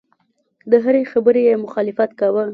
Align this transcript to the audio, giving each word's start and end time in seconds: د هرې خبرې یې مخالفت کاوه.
د 0.71 0.73
هرې 0.83 1.01
خبرې 1.11 1.41
یې 1.47 1.55
مخالفت 1.65 2.09
کاوه. 2.19 2.43